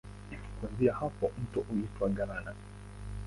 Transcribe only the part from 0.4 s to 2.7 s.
Kuanzia hapa mto huitwa Galana.